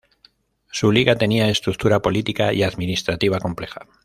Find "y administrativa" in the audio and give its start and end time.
2.53-3.37